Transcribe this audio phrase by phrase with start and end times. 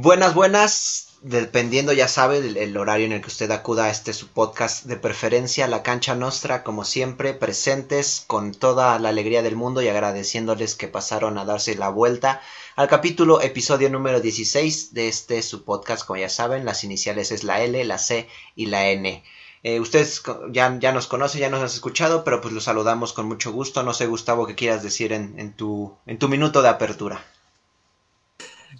[0.00, 1.08] Buenas, buenas.
[1.22, 4.96] Dependiendo, ya sabe, el, horario en el que usted acuda a este su podcast de
[4.96, 10.76] preferencia, La Cancha Nostra, como siempre, presentes con toda la alegría del mundo y agradeciéndoles
[10.76, 12.40] que pasaron a darse la vuelta
[12.76, 17.42] al capítulo, episodio número 16 de este su podcast, como ya saben, las iniciales es
[17.42, 19.24] la L, la C y la N.
[19.64, 20.22] Eh, ustedes
[20.52, 23.82] ya, ya, nos conocen, ya nos han escuchado, pero pues los saludamos con mucho gusto.
[23.82, 27.24] No sé, Gustavo, qué quieras decir en, tu, en tu minuto de apertura.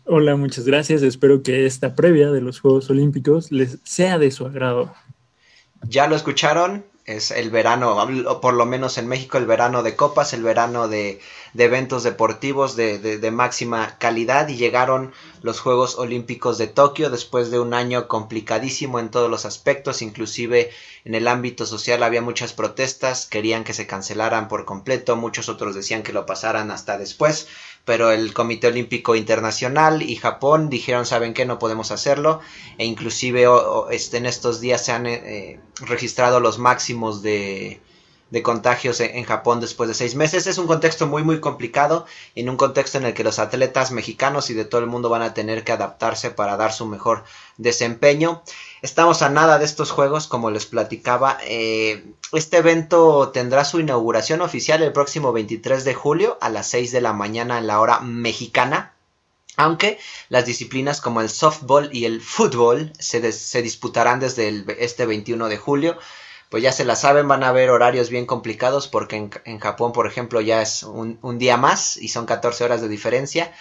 [0.04, 1.02] Hola, muchas gracias.
[1.02, 4.94] Espero que esta previa de los Juegos Olímpicos les sea de su agrado.
[5.82, 7.96] Ya lo escucharon, es el verano,
[8.40, 11.20] por lo menos en México, el verano de copas, el verano de,
[11.54, 15.12] de eventos deportivos de, de, máxima calidad y llegaron
[15.42, 20.70] los Juegos Olímpicos de Tokio después de un año complicadísimo en todos los aspectos, inclusive
[21.04, 25.74] en el ámbito social había muchas protestas, querían que se cancelaran por completo, muchos otros
[25.74, 27.48] decían que lo pasaran hasta después,
[27.84, 31.46] pero el Comité Olímpico Internacional y Japón dijeron, ¿saben qué?
[31.46, 32.40] No podemos hacerlo.
[32.76, 33.46] E inclusive
[33.90, 37.80] este, en estos días se han eh, registrado los máximos de,
[38.30, 40.46] de contagios en, Japón después de seis meses.
[40.46, 44.50] Es un contexto muy muy complicado, en un contexto en el que los atletas mexicanos
[44.50, 47.24] y de todo el mundo van a tener que adaptarse para dar su mejor
[47.56, 48.42] desempeño.
[48.82, 51.38] Estamos a nada de estos juegos, como les platicaba.
[51.42, 56.92] Eh, este evento tendrá su inauguración oficial el próximo 23 de julio a las 6
[56.92, 58.94] de la mañana en la hora mexicana.
[59.56, 65.48] Aunque las disciplinas como el softball y el fútbol se, se disputarán desde este 21
[65.48, 65.98] de julio
[66.48, 70.06] pues ya se la saben, van a haber horarios bien complicados porque en, Japón, por
[70.06, 73.52] ejemplo, ya es un, día más y son 14 horas de diferencia.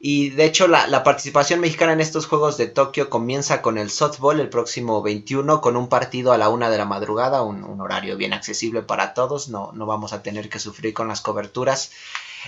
[0.00, 4.38] Y de hecho la, participación mexicana en estos Juegos de Tokio comienza con el softball
[4.38, 8.32] el próximo 21 con un partido a la una de la madrugada, un, horario bien
[8.32, 11.90] accesible para todos, no, no vamos a tener que sufrir con las coberturas.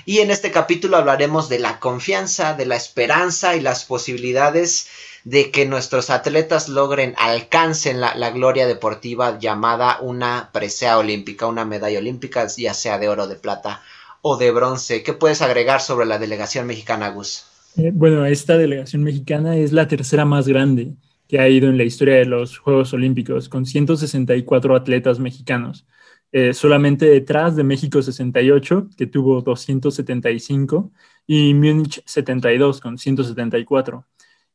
[0.04, 4.88] Y en este capítulo hablaremos de la confianza, de la esperanza y las posibilidades
[5.24, 11.98] de que nuestros atletas logren, alcancen la, gloria deportiva llamada una presea olímpica, una medalla
[11.98, 13.82] olímpica, ya sea de oro, de plata
[14.22, 15.02] o de bronce.
[15.02, 17.44] ¿Qué puedes agregar sobre la delegación mexicana, Gus?
[17.76, 20.94] Eh, bueno, esta delegación mexicana es la tercera más grande
[21.28, 25.86] que ha ido en la historia de los Juegos Olímpicos, con 164 atletas mexicanos.
[26.32, 30.92] Eh, solamente detrás de México 68, que tuvo 275,
[31.26, 34.06] y Múnich 72 con 174.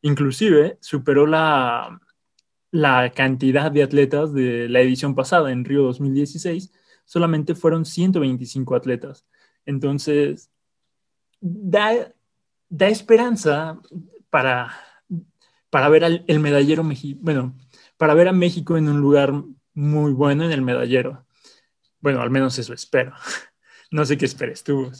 [0.01, 1.99] Inclusive superó la,
[2.71, 6.71] la cantidad de atletas de la edición pasada, en Río 2016,
[7.05, 9.25] solamente fueron 125 atletas.
[9.65, 10.51] Entonces,
[11.41, 12.13] da,
[12.69, 13.79] da esperanza
[14.29, 14.71] para,
[15.69, 16.83] para ver el medallero
[17.19, 17.55] bueno,
[17.97, 19.33] para ver a México en un lugar
[19.73, 21.24] muy bueno en el medallero.
[22.05, 23.13] Bueno, al menos eso espero.
[23.91, 24.91] No sé qué esperes tú.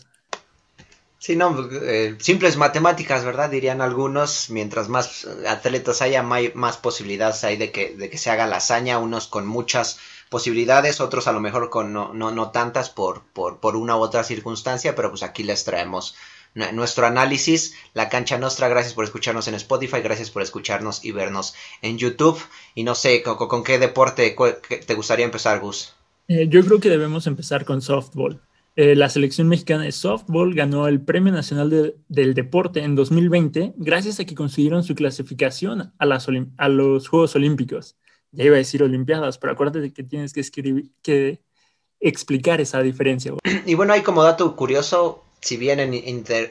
[1.20, 3.50] Sí, no, eh, simples matemáticas, ¿verdad?
[3.50, 8.48] Dirían algunos, mientras más atletas haya, más posibilidades hay de que, de que se haga
[8.48, 10.00] la hazaña, unos con muchas
[10.30, 14.00] posibilidades, otros a lo mejor con no, no, no tantas por, por, por una u
[14.00, 16.16] otra circunstancia, pero pues aquí les traemos
[16.54, 18.68] nuestro análisis, la cancha nuestra.
[18.68, 22.40] Gracias por escucharnos en Spotify, gracias por escucharnos y vernos en YouTube.
[22.76, 24.36] Y no sé, ¿con, qué deporte
[24.88, 25.96] te gustaría empezar, Gus?
[26.28, 28.42] Eh, yo creo que debemos empezar con softball.
[28.76, 34.20] Eh, la selección mexicana de softball ganó el Premio Nacional del Deporte en 2020 gracias
[34.20, 36.28] a que consiguieron su clasificación a, las
[36.70, 37.96] los Juegos Olímpicos.
[38.32, 41.42] Ya iba a decir Olimpiadas, pero acuérdate que tienes que, escribir, que
[42.02, 43.34] explicar esa diferencia.
[43.66, 45.94] Y bueno, hay como dato curioso, si bien en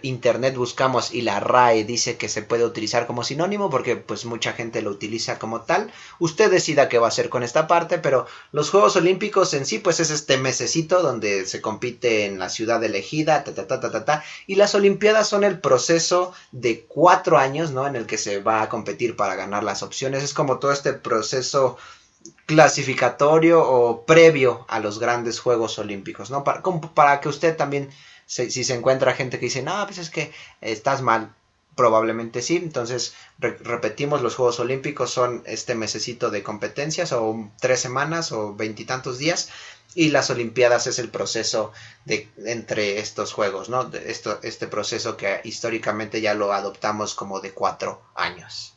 [0.02, 4.52] internet buscamos y la RAE dice que se puede utilizar como sinónimo porque pues mucha
[4.52, 8.28] gente lo utiliza como tal, usted decida qué va a hacer con esta parte, pero
[8.52, 12.84] los Juegos Olímpicos en sí pues es este mesecito donde se compite en la ciudad
[12.84, 17.36] elegida, ta ta ta ta ta, ta y las Olimpiadas son el proceso de cuatro
[17.36, 17.88] años, ¿no?
[17.88, 20.92] En el que se va a competir para ganar las opciones, es como todo este
[20.92, 21.78] proceso
[22.46, 26.44] clasificatorio o previo a los grandes Juegos Olímpicos, ¿no?
[26.44, 26.62] Para,
[26.94, 27.90] para que usted también
[28.26, 31.34] si, se encuentra gente que dice, no, pues es que estás mal,
[31.74, 32.56] probablemente sí.
[32.56, 39.18] Entonces, repetimos, los Juegos Olímpicos son este mesecito de competencias o tres semanas o veintitantos
[39.18, 39.50] días.
[39.96, 41.72] Y las Olimpiadas es el proceso
[42.04, 43.88] de entre estos juegos, ¿no?
[43.92, 48.76] Esto, este proceso que históricamente ya lo adoptamos como de cuatro años.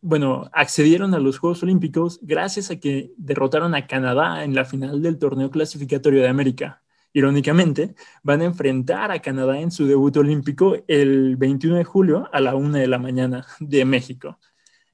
[0.00, 5.02] Bueno, accedieron a los Juegos Olímpicos gracias a que derrotaron a Canadá en la final
[5.02, 6.82] del torneo clasificatorio de América
[7.16, 12.40] irónicamente, van a enfrentar a Canadá en su debut olímpico el 21 de julio a
[12.40, 14.38] la 1 de la mañana de México.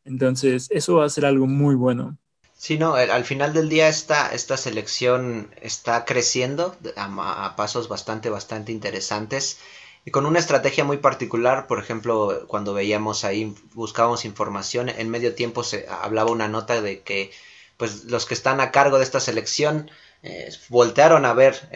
[0.04, 2.16] Entonces, eso va a ser algo muy bueno.
[2.54, 8.70] Sí, no, al final del día esta, esta selección está creciendo a, pasos bastante, bastante
[8.70, 9.58] interesantes.
[10.04, 15.34] y con una estrategia muy particular, por ejemplo, cuando veíamos ahí, buscábamos información, en medio
[15.34, 17.32] tiempo se hablaba una nota de que
[17.76, 19.90] pues los que están a cargo de esta selección
[20.24, 21.68] eh, voltearon a ver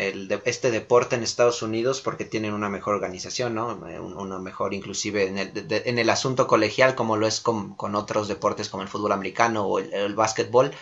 [0.44, 3.88] este deporte en Estados Unidos porque tienen una mejor organización, ¿no?
[3.88, 7.96] Eh, una mejor inclusive en el, en el, asunto colegial como lo es con, con,
[7.96, 10.72] otros deportes como el fútbol americano o el, el básquetbol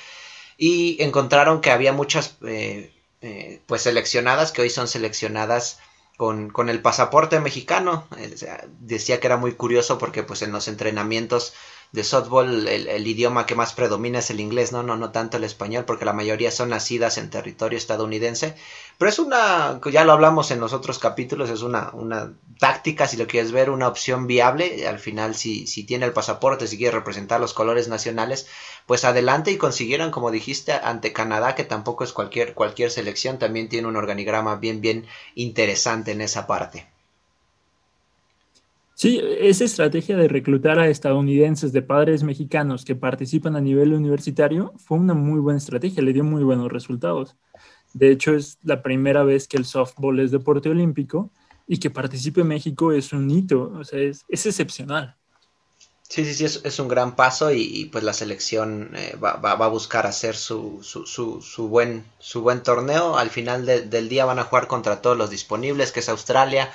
[0.57, 5.79] y encontraron que había muchas eh, eh, pues seleccionadas que hoy son seleccionadas
[6.17, 8.07] con, con el pasaporte mexicano.
[8.81, 11.55] decía que era muy curioso porque pues en los entrenamientos
[11.95, 14.83] de softball el, idioma que más predomina es el inglés, ¿no?
[14.83, 18.57] No, no tanto el español, porque la mayoría son nacidas en territorio estadounidense.
[18.99, 23.17] Pero es una, ya lo hablamos en los otros capítulos, es una, una táctica, si
[23.17, 24.89] lo quieres ver, una opción viable.
[24.89, 28.49] Al final, si, si tiene el pasaporte, si quiere representar los colores nacionales,
[28.87, 33.69] pues adelante y consiguieron, como dijiste, ante Canadá, que tampoco es cualquier, cualquier selección, también
[33.69, 35.07] tiene un organigrama bien, bien
[35.37, 36.89] interesante en esa parte.
[39.05, 44.73] Sí, esa estrategia de reclutar a estadounidenses de padres mexicanos que participan a nivel universitario
[44.79, 47.37] fue una muy buena estrategia, le dio muy buenos resultados.
[47.93, 51.31] De hecho, es la primera vez que el softball es deporte olímpico
[51.69, 55.15] y que participe México es un hito, o sea, es, excepcional.
[56.09, 60.07] Sí, sí, sí, es, un gran paso y, pues la selección eh, va, a buscar
[60.07, 63.19] hacer su, su, buen, su buen torneo.
[63.19, 66.71] Al final del día van a jugar contra todos los disponibles, que es Australia,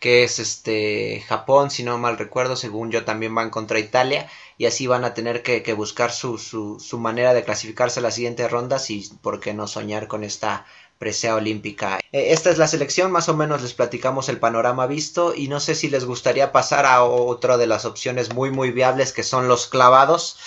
[0.00, 4.66] que es este Japón, si no mal recuerdo, según yo también van contra Italia y
[4.66, 8.50] así van a tener que, buscar su, su, su, manera de clasificarse a las siguientes
[8.50, 10.66] rondas y por qué no soñar con esta
[10.98, 11.98] presea olímpica.
[12.12, 15.60] Eh, esta es la selección, más o menos les platicamos el panorama visto y no
[15.60, 19.48] sé si les gustaría pasar a otra de las opciones muy muy viables que son
[19.48, 20.38] los clavados.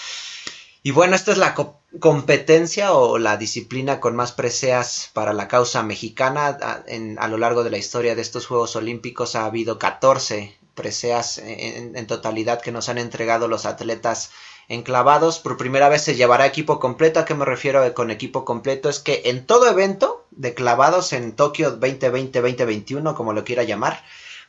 [0.85, 1.56] Y bueno, esta es la
[2.00, 6.47] competencia o la disciplina con más preseas para la causa mexicana.
[6.47, 11.95] A, lo largo de la historia de estos Juegos Olímpicos ha habido 14 preseas en,
[11.95, 14.31] en, totalidad que nos han entregado los atletas
[14.68, 15.39] enclavados.
[15.39, 17.21] Por primera vez se llevará equipo completo.
[17.21, 18.89] ¿A qué me refiero con equipo completo?
[18.89, 24.03] Es que en todo evento de clavados en Tokio 2020-2021, como lo quiera llamar,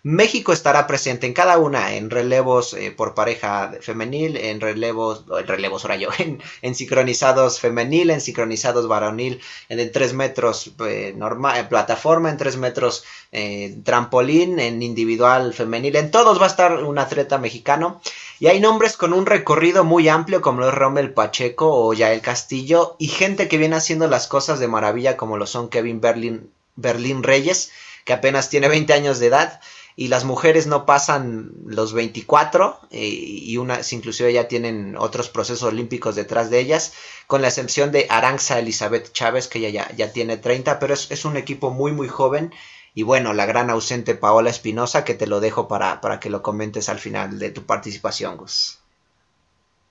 [0.06, 5.46] México estará presente en cada una, en relevos eh, por pareja femenil, en relevos, en
[5.46, 6.10] relevos ahora yo,
[6.62, 9.40] en, sincronizados femenil, en sincronizados varonil,
[9.70, 15.54] en, en 3 metros eh, normal, en plataforma, en 3 metros eh, trampolín, en individual
[15.54, 18.02] femenil, en todos va a estar un atleta mexicano.
[18.38, 22.96] Y hay nombres con un recorrido muy amplio como es Rommel Pacheco o Yael Castillo
[22.98, 27.22] y gente que viene haciendo las cosas de maravilla como lo son Kevin Berlin, Berlín
[27.22, 27.70] Reyes,
[28.04, 29.60] que apenas tiene 20 años de edad
[29.96, 35.62] y las mujeres no pasan los 24 eh, y unas inclusive ya tienen otros procesos
[35.62, 36.94] olímpicos detrás de ellas,
[37.26, 41.36] con la excepción de Aranza Elizabeth Chávez, que ya, ya, tiene 30, pero es, un
[41.36, 42.52] equipo muy muy joven.
[42.96, 46.42] Y bueno, la gran ausente Paola Espinosa, que te lo dejo para, para que lo
[46.42, 48.78] comentes al final de tu participación, Gus.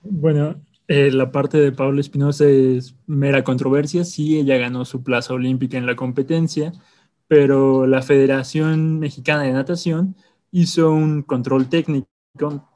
[0.02, 0.56] Bueno,
[0.88, 5.78] eh, la parte de Paola Espinosa es mera controversia, sí, ella ganó su plaza olímpica
[5.78, 6.72] en la competencia,
[7.26, 10.16] pero la Federación Mexicana de Natación
[10.50, 12.08] hizo un control técnico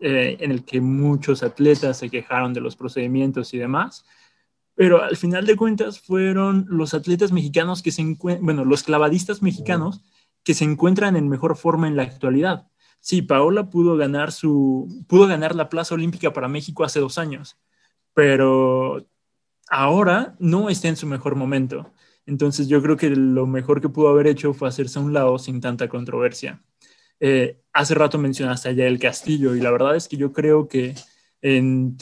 [0.01, 4.05] eh, en el que muchos atletas se quejaron de los procedimientos y demás,
[4.75, 9.43] pero al final de cuentas fueron los atletas mexicanos que se encuentran, bueno, los clavadistas
[9.43, 10.03] mexicanos
[10.45, 12.69] que se encuentran en mejor forma en la actualidad.
[13.01, 17.59] Sí, Paola pudo ganar su, pudo ganar la plaza olímpica para México hace dos años,
[18.15, 19.07] pero
[19.69, 21.93] ahora no está en su mejor momento.
[22.29, 25.39] Entonces yo creo que lo mejor que pudo haber hecho fue hacerse a un lado
[25.39, 26.63] sin tanta controversia.
[27.21, 30.95] Eh, hace rato mencionaste allá el castillo y la verdad es que yo creo que
[31.41, 31.97] en,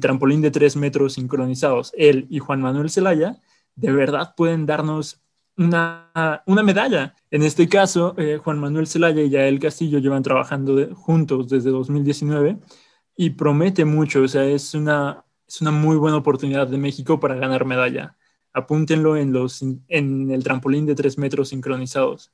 [0.00, 3.40] trampolín de tres metros sincronizados, él y Juan Manuel Zelaya
[3.74, 5.20] de verdad pueden darnos
[5.56, 6.12] una,
[6.46, 7.16] medalla.
[7.32, 12.58] En este caso, eh, Juan Manuel Zelaya y Yael Castillo llevan trabajando juntos desde 2019
[13.16, 17.34] y promete mucho, o sea, es una, es una muy buena oportunidad de México para
[17.34, 18.16] ganar medalla
[18.56, 22.32] apúntenlo en, los, en el trampolín de tres metros sincronizados.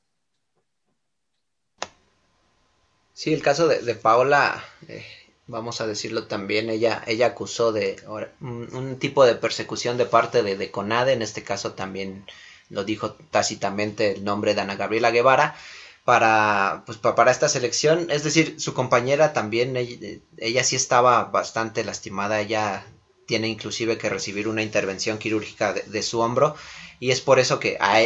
[3.13, 5.05] Sí, el caso de, Paola, eh,
[5.49, 7.97] vamos a decirlo también, ella, ella acusó de
[8.41, 12.25] un, tipo de persecución de parte de, de, CONADE, en este caso también
[12.71, 15.57] lo dijo tácitamente el nombre de Ana Gabriela Guevara,
[16.05, 21.85] para, pues, para esta selección, es decir, su compañera también, ella, ella sí estaba bastante
[21.85, 22.87] lastimada, ella
[23.33, 26.55] tiene inclusive que recibir una intervención quirúrgica de, su hombro
[27.01, 27.99] y es por eso que a,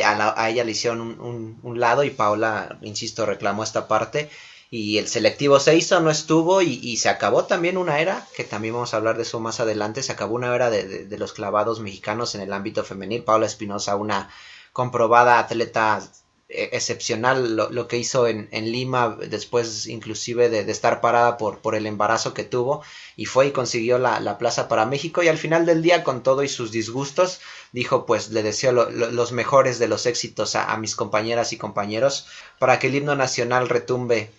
[0.49, 4.31] ella le hicieron un, lado y Paula, insisto, reclamó esta parte
[4.71, 8.75] y el selectivo se hizo, no estuvo y, se acabó también una era, que también
[8.75, 12.37] vamos a hablar de eso más adelante, se acabó una era de, los clavados mexicanos
[12.37, 13.25] en el ámbito femenil.
[13.25, 14.31] Paula Espinosa, una
[14.73, 16.09] comprobada atleta
[16.49, 22.35] excepcional lo, que hizo en, Lima después inclusive de, estar parada por, por, el embarazo
[22.35, 22.85] que tuvo
[23.17, 26.45] y fue y consiguió la, plaza para México y al final del día con todo
[26.45, 27.41] y sus disgustos
[27.73, 32.29] dijo pues le deseo los mejores de los éxitos a, mis compañeras y compañeros
[32.61, 34.31] para que el himno nacional retumbe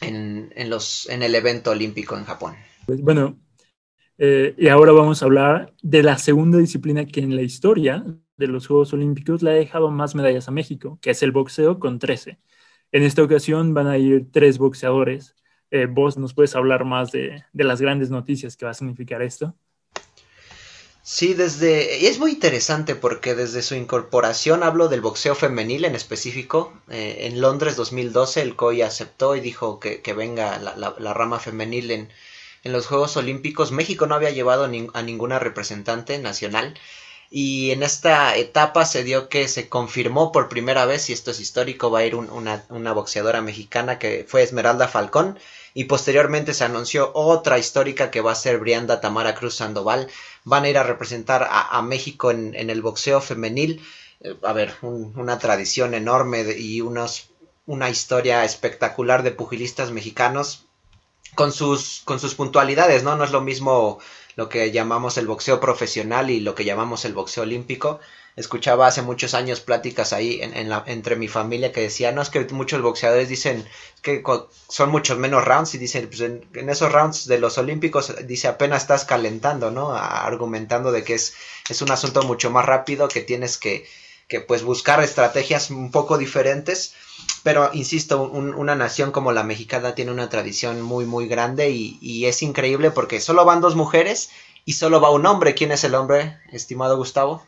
[0.00, 2.56] en, los, en el evento olímpico en Japón.
[2.86, 3.38] Pues bueno,
[4.18, 8.04] eh, y ahora vamos a hablar de la segunda disciplina que en la historia
[8.36, 11.78] de los Juegos Olímpicos le ha dejado más medallas a México, que es el boxeo
[11.78, 12.38] con 13.
[12.92, 15.34] En esta ocasión van a ir tres boxeadores.
[15.70, 19.54] Eh, ¿Vos nos puedes hablar más de, las grandes noticias que va a significar esto?
[21.02, 22.06] Sí, desde.
[22.06, 26.72] Es muy interesante porque desde su incorporación hablo del boxeo femenil en específico.
[26.88, 32.08] Eh, en Londres 2012 el COI aceptó y dijo que, venga la, rama femenil en,
[32.62, 33.70] en, los Juegos Olímpicos.
[33.70, 36.74] México no había llevado a ninguna representante nacional
[37.36, 41.40] y en esta etapa se dio que se confirmó por primera vez, y esto es
[41.40, 45.36] histórico, va a ir una, boxeadora mexicana que fue Esmeralda Falcón,
[45.74, 50.06] y posteriormente se anunció otra histórica que va a ser Brianda Tamara Cruz Sandoval.
[50.44, 53.84] Van a ir a representar a, México en, el boxeo femenil.
[54.20, 57.30] Eh, a ver, una tradición enorme y unos,
[57.66, 60.66] una historia espectacular de pugilistas mexicanos
[61.34, 63.16] con sus, con sus puntualidades, ¿no?
[63.16, 63.98] No es lo mismo
[64.36, 68.00] lo que llamamos el boxeo profesional y lo que llamamos el boxeo olímpico.
[68.36, 72.30] Escuchaba hace muchos años pláticas ahí en, la, entre mi familia que decía, no, es
[72.30, 73.64] que muchos boxeadores dicen
[74.02, 74.24] que
[74.68, 78.82] son muchos menos rounds y dicen, pues en, esos rounds de los olímpicos, dice, apenas
[78.82, 79.94] estás calentando, ¿no?
[79.94, 81.34] argumentando de que es,
[81.68, 83.86] es un asunto mucho más rápido, que tienes que,
[84.26, 86.94] que pues buscar estrategias un poco diferentes
[87.44, 92.42] pero insisto, una nación como la mexicana tiene una tradición muy, muy grande y, es
[92.42, 94.30] increíble porque solo van dos mujeres
[94.64, 95.54] y solo va un hombre.
[95.54, 97.42] ¿Quién es el hombre, estimado Gustavo?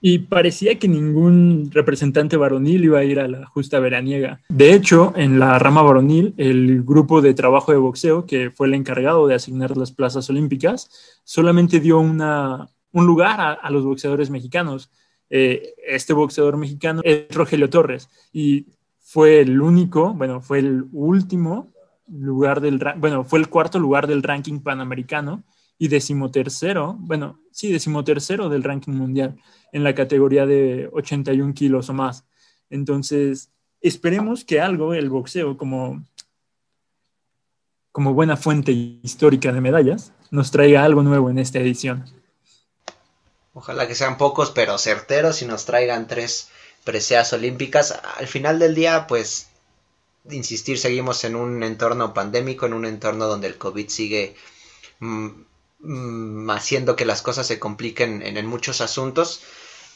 [0.00, 4.40] Y parecía que ningún representante varonil iba a ir a la justa veraniega.
[4.48, 8.74] De hecho, en la rama varonil, el grupo de trabajo de boxeo, que fue el
[8.74, 14.90] encargado de asignar las plazas olímpicas, solamente dio una, un lugar a los boxeadores mexicanos.
[15.30, 18.66] Eh, este boxeador mexicano es Rogelio Torres y
[18.98, 21.72] fue el único, bueno, fue el último
[22.06, 25.44] lugar del, bueno, fue el cuarto lugar del ranking panamericano
[25.78, 29.36] y decimotercero, bueno, sí, decimotercero del ranking mundial
[29.72, 32.26] en la categoría de 81 kilos o más.
[32.68, 36.04] Entonces, esperemos que algo, el boxeo, como,
[37.92, 42.04] como buena fuente histórica de medallas, nos traiga algo nuevo en esta edición.
[43.58, 46.48] Ojalá que sean pocos, pero certeros y nos traigan tres
[46.84, 47.92] preseas olímpicas.
[48.16, 49.48] Al final del día, pues,
[50.30, 54.36] insistir, seguimos en un entorno pandémico, en un entorno donde el COVID sigue
[55.00, 55.28] mm,
[55.80, 59.40] mm, haciendo que las cosas se compliquen en, muchos asuntos.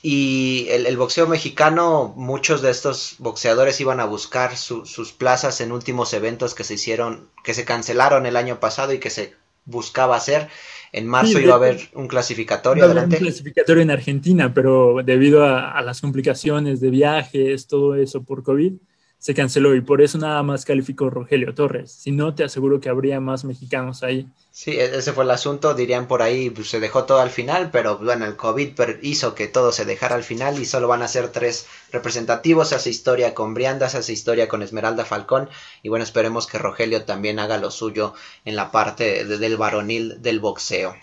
[0.02, 6.12] Y el, boxeo mexicano, muchos de estos boxeadores iban a buscar sus plazas en últimos
[6.14, 10.50] eventos que se hicieron, que se cancelaron el año pasado y que se buscaba hacer.
[10.92, 12.86] En marzo iba a haber un clasificatorio.
[12.86, 18.74] un clasificatorio en Argentina, pero debido a, las complicaciones de viajes, todo eso por COVID,
[19.22, 21.92] se canceló y por eso nada más calificó Rogelio Torres.
[21.92, 24.26] Si no, te aseguro que habría más mexicanos ahí.
[24.50, 27.70] Sí, e-, ese fue el asunto, dirían por ahí, pues, se dejó todo al final,
[27.70, 31.08] pero bueno, el COVID hizo que todo se dejara al final y solo van a
[31.08, 35.48] ser tres representativos, se hace historia con Brianda, se hace historia con Esmeralda Falcón
[35.84, 38.14] y bueno, esperemos que Rogelio también haga lo suyo
[38.44, 40.96] en la parte del varonil del boxeo.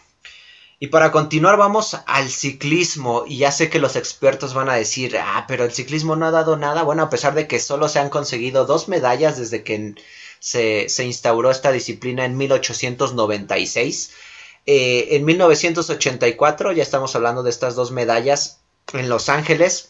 [0.81, 5.17] Y para continuar vamos al ciclismo y ya sé que los expertos van a decir,
[5.17, 6.83] ah, pero el ciclismo no ha dado nada.
[6.83, 9.95] Bueno, a pesar de que solo se han conseguido dos medallas desde que
[10.39, 14.11] se, instauró esta disciplina en 1896.
[14.65, 18.61] Eh, en 1984 ya estamos hablando de estas dos medallas
[18.93, 19.89] en Los Ángeles.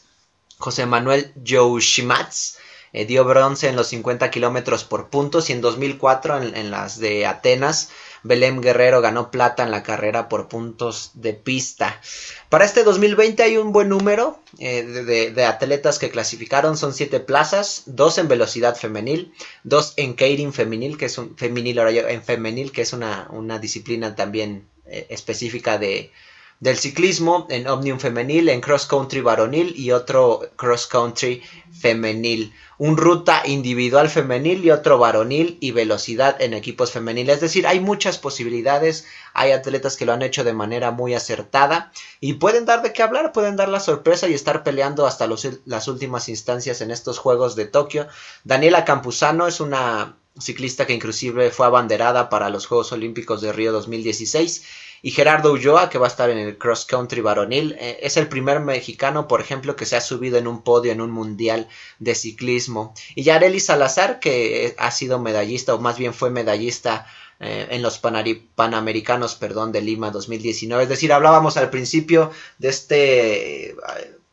[0.57, 2.57] José Manuel Joushimatz
[2.93, 7.25] eh, dio bronce en los 50 kilómetros por puntos y en 2004 en las de
[7.25, 7.89] Atenas
[8.23, 12.01] Belém Guerrero ganó plata en la carrera por puntos de pista.
[12.49, 17.83] Para este 2020 hay un buen número eh, de, atletas que clasificaron, son siete plazas,
[17.85, 22.81] dos en velocidad femenil, dos en keirin femenil, que es un femenil, en femenil, que
[22.81, 26.11] es una, una disciplina también eh, específica de,
[26.59, 32.95] del ciclismo, en omnium femenil, en cross country varonil y otro cross country femenil un
[32.95, 37.35] ruta individual femenil y otro varonil y velocidad en equipos femeniles.
[37.35, 41.91] Es decir, hay muchas posibilidades, hay atletas que lo han hecho de manera muy acertada
[42.21, 45.27] y pueden dar de qué hablar, pueden dar la sorpresa y estar peleando hasta
[45.65, 48.07] las últimas instancias en estos Juegos de Tokio.
[48.45, 53.73] Daniela Campuzano es una ciclista que inclusive fue abanderada para los Juegos Olímpicos de Río
[53.73, 54.63] 2016
[55.01, 57.75] y Gerardo Ulloa, que va a estar en el cross country varonil.
[57.79, 61.01] Eh, es el primer mexicano, por ejemplo, que se ha subido en un podio en
[61.01, 61.67] un mundial
[61.99, 62.93] de ciclismo.
[63.15, 67.07] Y Yareli Salazar, que ha sido medallista, o más bien fue medallista
[67.39, 70.83] eh, en los Panamericanos perdón, de Lima 2019.
[70.83, 73.75] Es decir, hablábamos al principio de este...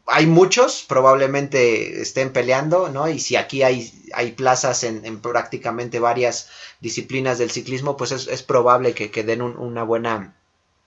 [0.06, 3.08] hay muchos, probablemente estén peleando, ¿no?
[3.08, 6.48] Y si aquí hay, hay plazas en, prácticamente varias
[6.80, 10.35] disciplinas del ciclismo, pues es, probable que, que den una buena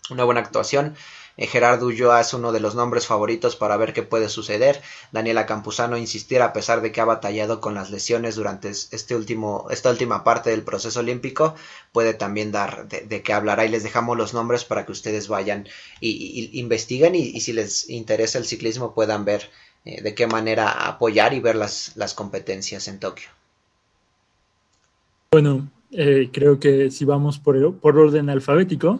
[0.09, 0.95] una buena actuación.
[1.39, 4.81] Eh, Gerardo Ulloa es uno de los nombres favoritos para ver qué puede suceder.
[5.13, 9.67] Daniela Campuzano insistir a pesar de que ha batallado con las lesiones durante este último,
[9.71, 11.55] esta última parte del proceso olímpico,
[11.93, 15.65] puede también dar de, qué hablará y les dejamos los nombres para que ustedes vayan
[16.01, 19.49] y, investiguen y, si les interesa el ciclismo puedan ver
[19.85, 23.29] eh, de qué manera apoyar y ver las, las competencias en Tokio.
[25.31, 28.99] Bueno, eh, creo que si vamos por, por orden alfabético,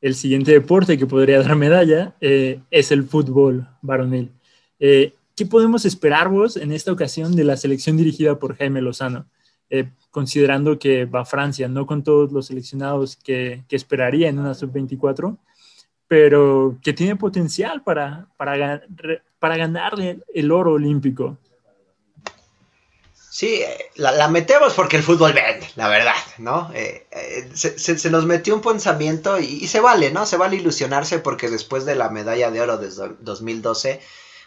[0.00, 4.30] el siguiente deporte que podría dar medalla eh, es el fútbol varonil.
[4.78, 9.26] Eh, ¿Qué podemos esperar vos en esta ocasión de la selección dirigida por Jaime Lozano?
[9.68, 14.54] Eh, considerando que va a Francia, no con todos los seleccionados que, esperaría en una
[14.54, 15.38] sub-24,
[16.08, 18.82] pero que tiene potencial para, para,
[19.38, 21.38] para ganarle el oro olímpico.
[23.40, 23.62] Sí,
[23.94, 26.70] la, metemos porque el fútbol vende, la verdad, ¿no?
[26.74, 30.26] Eh, eh, se, nos metió un pensamiento y, se vale, ¿no?
[30.26, 34.02] Se vale ilusionarse porque después de la medalla de oro de 2012,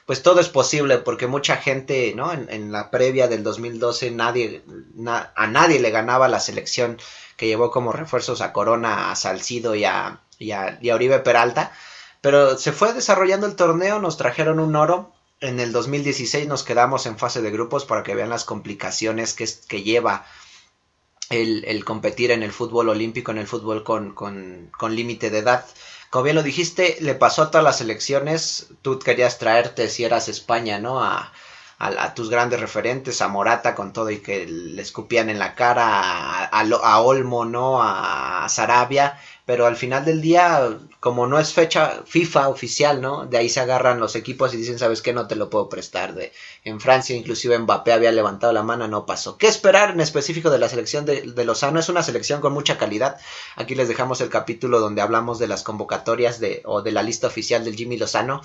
[0.06, 2.32] pues todo es posible porque mucha gente, ¿no?
[2.34, 4.64] En, la previa del 2012 nadie,
[5.08, 7.00] a nadie le ganaba la selección
[7.36, 11.18] que llevó como refuerzos a Corona, a Salcido y a, y a, y a Oribe
[11.18, 11.72] Peralta.
[12.22, 15.13] Pero se fue desarrollando el torneo, nos trajeron un oro
[15.44, 19.48] en el 2016 nos quedamos en fase de grupos para que vean las complicaciones que,
[19.68, 20.26] que lleva
[21.30, 25.66] el, competir en el fútbol olímpico, en el fútbol con, con, límite de edad.
[26.10, 28.68] Como bien lo dijiste, le pasó a todas las elecciones.
[28.82, 31.04] Tú querías traerte, si eras España, ¿no?
[31.04, 31.34] A,
[31.80, 36.46] a, tus grandes referentes, a Morata con todo y que le escupían en la cara,
[36.46, 37.82] a, a Olmo, ¿no?
[37.82, 43.26] A Sarabia pero al final del día, como no es fecha FIFA oficial, ¿no?
[43.26, 45.12] De ahí se agarran los equipos y dicen, ¿sabes qué?
[45.12, 46.16] No te lo puedo prestar.
[46.16, 46.32] De,
[46.64, 49.38] en Francia, inclusive Mbappé había levantado la mano, no pasó.
[49.38, 51.80] ¿Qué esperar en específico de la selección de, de, Lozano?
[51.80, 53.18] Es una selección con mucha calidad.
[53.58, 57.28] Aquí les dejamos el capítulo donde hablamos de las convocatorias de, o de la lista
[57.28, 58.42] oficial del Jimmy Lozano.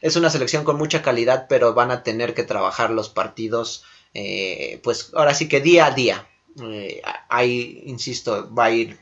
[0.00, 3.84] Es una selección con mucha calidad, pero van a tener que trabajar los partidos,
[4.14, 6.28] eh, pues ahora sí que día a día.
[6.60, 8.98] Eh, ahí, insisto, va a ir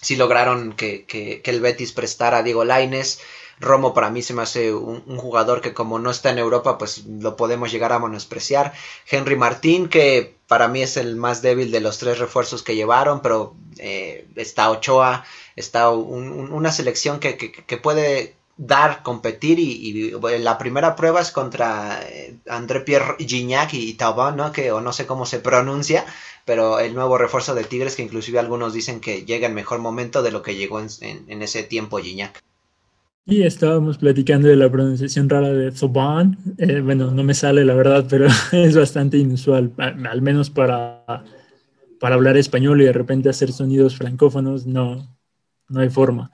[0.00, 3.20] si lograron que, el Betis prestara a Diego Laines.
[3.58, 7.04] Romo para mí se me hace un, jugador que como no está en Europa, pues
[7.04, 8.72] lo podemos llegar a menospreciar.
[9.08, 13.20] Henry Martín, que para mí es el más débil de los tres refuerzos que llevaron,
[13.20, 15.24] pero eh, está Ochoa,
[15.56, 22.36] está una selección que, que, puede dar, competir y, la primera prueba es contra eh,
[22.46, 24.52] André Pierre Gignac y Taubon, ¿no?
[24.52, 26.04] Que o no sé cómo se pronuncia,
[26.44, 30.22] pero el nuevo refuerzo de Tigres que inclusive algunos dicen que llega en mejor momento
[30.22, 32.42] de lo que llegó en, ese tiempo Gignac.
[33.24, 37.74] Y estábamos platicando de la pronunciación rara de Taubon, eh, bueno, no me sale la
[37.74, 41.24] verdad, pero es bastante inusual, al menos para,
[41.98, 45.16] para hablar español y de repente hacer sonidos francófonos, no,
[45.68, 46.30] no hay forma.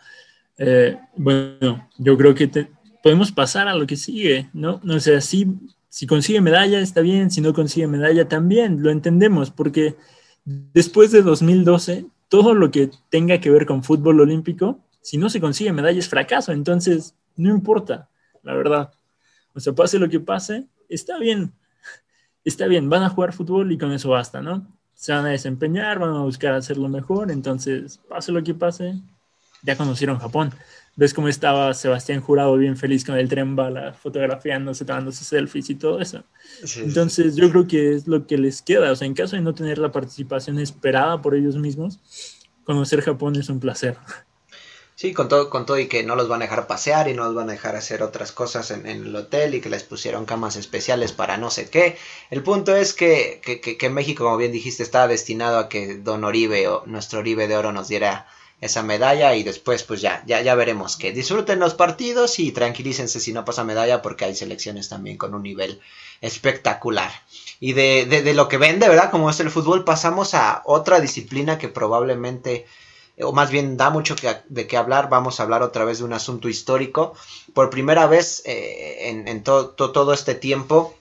[0.59, 2.69] Eh, bueno, yo creo que
[3.03, 4.81] podemos pasar a lo que sigue, ¿no?
[4.83, 5.47] No sé, si,
[5.89, 9.97] si consigue medalla está bien, si no consigue medalla también, lo entendemos, porque
[10.45, 15.41] después de 2012, todo lo que tenga que ver con fútbol olímpico, si no se
[15.41, 18.09] consigue medalla es fracaso, entonces no importa,
[18.43, 18.93] la verdad.
[19.55, 21.53] O sea, pase lo que pase, está bien,
[22.45, 24.67] está bien, van a jugar fútbol y con eso basta, ¿no?
[24.95, 29.01] Se van a desempeñar, van a buscar hacerlo mejor, entonces, pase lo que pase,
[29.63, 30.53] ya conocieron Japón.
[30.99, 35.75] Ves cómo estaba Sebastián Jurado bien feliz con el tren bala, fotografiándose, tomándose selfies y
[35.75, 36.25] todo eso.
[36.77, 38.91] Entonces yo creo que es lo que les queda.
[38.91, 42.01] O sea, en caso de no tener la participación esperada por ellos mismos,
[42.65, 43.99] conocer Japón es un placer.
[44.95, 47.25] Sí, con todo, con todo y que no los van a dejar pasear y no
[47.25, 50.57] los van a dejar hacer otras cosas en, el hotel y que les pusieron camas
[50.57, 51.99] especiales para no sé qué.
[52.31, 56.25] El punto es que, que, que México, como bien dijiste, estaba destinado a que Don
[56.25, 58.27] Oribe o nuestro Oribe de Oro nos diera
[58.61, 63.21] esa medalla y después pues ya, ya, ya veremos que disfruten los partidos y tranquilícense
[63.21, 65.81] si no pasa medalla porque hay selecciones también con un nivel
[66.21, 67.11] espectacular.
[67.61, 69.11] Y de, de, lo que vende, ¿verdad?
[69.11, 72.67] Como es el fútbol, pasamos a otra disciplina que probablemente,
[73.21, 75.09] o más bien da mucho que, de qué hablar.
[75.09, 77.15] Vamos a hablar otra vez de un asunto histórico.
[77.55, 80.95] Por primera vez eh, en, en todo este tiempo,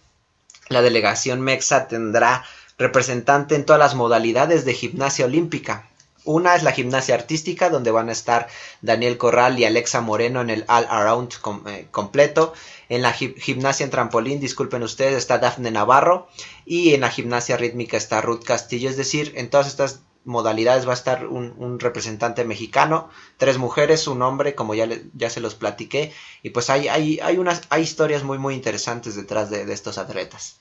[0.70, 2.46] la delegación MEXA tendrá
[2.78, 5.90] representante en todas las modalidades de gimnasia olímpica
[6.26, 8.48] Una es la gimnasia artística, donde van a estar
[8.82, 11.34] Daniel Corral y Alexa Moreno en el All Around
[11.68, 12.54] eh, completo.
[12.90, 16.28] En la gimnasia en trampolín, disculpen ustedes, está Dafne Navarro.
[16.66, 18.90] Y en la gimnasia rítmica está Ruth Castillo.
[18.90, 24.24] Es decir, en todas estas modalidades va a estar un, representante mexicano, tres mujeres, un
[24.24, 26.12] hombre, como ya, ya se los platiqué.
[26.42, 30.60] Y pues hay, hay, hay, unas, hay historias muy, muy interesantes detrás de estos atletas.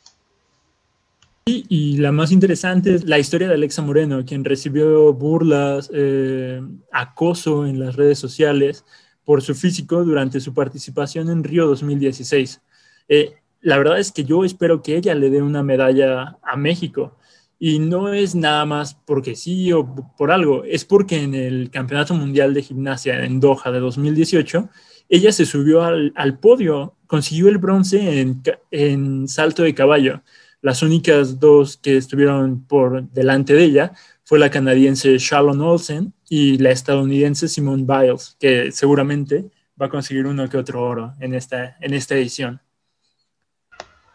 [1.46, 7.66] Y, la más interesante es la historia de Alexa Moreno, quien recibió burlas, eh, acoso
[7.66, 8.86] en las redes sociales
[9.24, 12.62] por su físico durante su participación en Río 2016.
[13.08, 17.18] Eh, la verdad es que yo espero que ella le dé una medalla a México.
[17.58, 22.14] Y no es nada más porque sí o por algo, es porque en el Campeonato
[22.14, 24.70] Mundial de Gimnasia en Doha de 2018,
[25.10, 30.22] ella se subió al, podio, consiguió el bronce en, en salto de caballo
[30.64, 33.92] las únicas dos que estuvieron por delante de ella
[34.24, 39.44] fue la canadiense Shalon Olsen y la estadounidense Simone Biles, que seguramente
[39.80, 42.62] va a conseguir uno que otro oro en esta, en esta edición.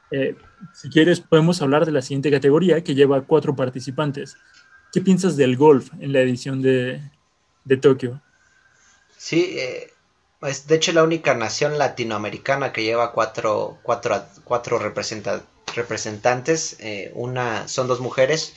[0.10, 0.36] Eh,
[0.74, 4.36] si quieres, podemos hablar de la siguiente categoría que lleva cuatro participantes.
[4.92, 7.00] ¿Qué piensas del golf en la edición de,
[7.64, 8.24] de Tokio?
[9.16, 9.94] Sí, eh,
[10.42, 17.12] es de hecho la única nación latinoamericana que lleva cuatro, cuatro, cuatro representantes representantes, eh,
[17.14, 18.54] una son dos mujeres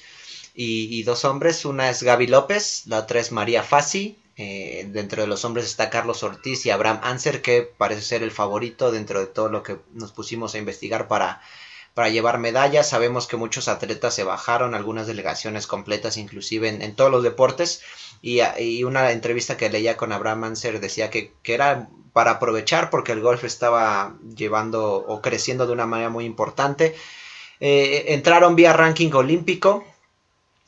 [0.54, 5.28] y, dos hombres, una es Gaby López, la otra es María Fassi, eh, dentro de
[5.28, 9.26] los hombres está Carlos Ortiz y Abraham Anser, que parece ser el favorito dentro de
[9.26, 11.40] todo lo que nos pusimos a investigar para,
[11.94, 12.88] para llevar medallas.
[12.88, 17.82] Sabemos que muchos atletas se bajaron, algunas delegaciones completas, inclusive en, todos los deportes.
[18.20, 22.90] Y, y, una entrevista que leía con Abraham Anser decía que, que era para aprovechar
[22.90, 26.94] porque el golf estaba llevando o creciendo de una manera muy importante.
[27.60, 29.84] Eh, entraron vía ranking olímpico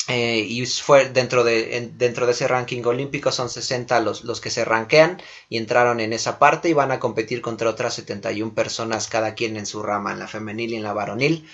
[0.09, 4.51] eh, y fue dentro de, dentro de ese ranking olímpico son 60 los, los que
[4.51, 9.09] se ranquean y entraron en esa parte y van a competir contra otras 71 personas
[9.09, 11.49] cada quien en su rama, en la femenil y en la varonil.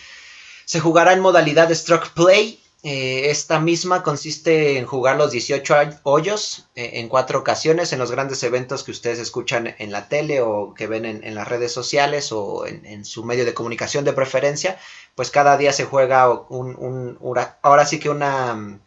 [0.65, 6.67] Se jugará en modalidad stroke play eh, esta misma consiste en jugar los 18 hoyos
[6.75, 10.73] eh, en cuatro ocasiones en los grandes eventos que ustedes escuchan en la tele o
[10.73, 14.79] que ven en, las redes sociales o en, su medio de comunicación de preferencia.
[15.15, 17.19] Pues cada día se juega un,
[17.61, 18.81] ahora sí que una,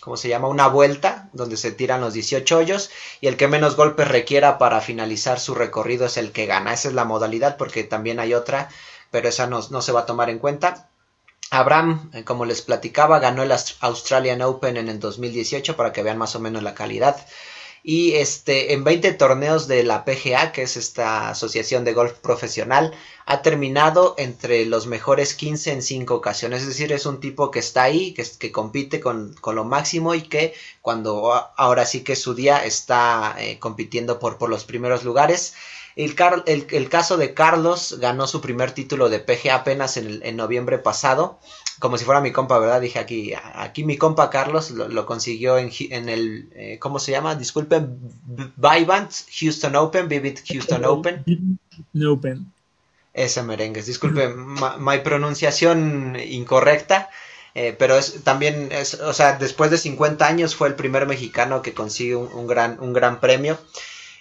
[0.00, 0.46] ¿cómo se llama?
[0.46, 4.80] Una vuelta donde se tiran los 18 hoyos y el que menos golpes requiera para
[4.80, 6.72] finalizar su recorrido es el que gana.
[6.72, 8.68] Esa es la modalidad porque también hay otra,
[9.10, 10.88] pero esa no se va a tomar en cuenta.
[11.50, 16.18] Abraham, eh, como les platicaba, ganó el Australian Open en el 2018 para que vean
[16.18, 17.16] más o menos la calidad.
[17.86, 22.94] Y este, en 20 torneos de la PGA, que es esta asociación de golf profesional,
[23.26, 26.62] ha terminado entre los mejores 15 en 5 ocasiones.
[26.62, 30.54] Es decir, es un tipo que está ahí, que, compite con, lo máximo y que
[30.80, 35.54] cuando ahora sí que su día está eh, compitiendo por los primeros lugares.
[35.96, 36.16] El,
[36.70, 41.38] el, caso de Carlos ganó su primer título de PGA apenas en, noviembre pasado.
[41.78, 42.80] Como si fuera mi compa, ¿verdad?
[42.80, 47.36] Dije aquí, aquí mi compa Carlos lo, consiguió en, en el, eh, ¿cómo se llama?
[47.36, 47.98] Disculpen,
[48.56, 51.58] Vivant Houston Open, Vivid Houston Open.
[52.08, 52.52] Open.
[53.12, 57.08] Ese merengues, disculpen, mi pronunciación incorrecta.
[57.56, 61.62] Eh, pero es también es, o sea, después de 50 años fue el primer mexicano
[61.62, 63.58] que consigue un, gran, un gran premio.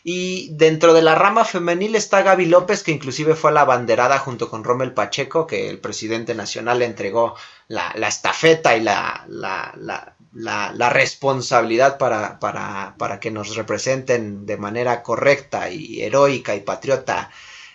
[0.04, 4.50] Y dentro de la rama femenil está Gaby López, que inclusive fue la banderada junto
[4.50, 7.36] con Rommel Pacheco, que el presidente nacional le entregó
[7.70, 14.58] la, la estafeta y la, la, la responsabilidad para, para, para, que nos representen de
[14.58, 17.32] manera correcta y heroica y patriota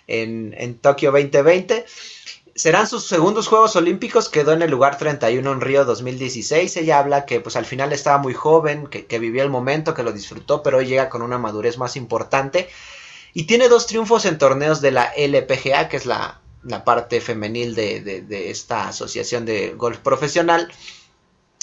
[0.07, 1.87] en, en Tokio 2020
[2.59, 6.77] serán sus segundos Juegos Olímpicos, quedó en el lugar 31 en Río 2016.
[6.77, 10.11] Ella habla que pues al final estaba muy joven, que, vivió el momento, que lo
[10.11, 12.69] disfrutó, pero hoy llega con una madurez más importante.
[13.33, 16.41] Y tiene dos triunfos en torneos de la LPGA, que es la,
[16.85, 20.69] parte femenil de, esta asociación de golf profesional.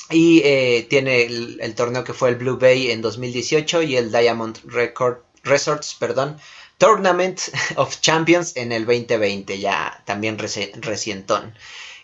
[0.09, 4.11] Y eh, tiene el, el, torneo que fue el Blue Bay en 2018 y el
[4.13, 6.37] Diamond Record Resorts, perdón,
[6.77, 7.39] Tournament
[7.77, 11.53] of Champions en el 2020, ya también recientón.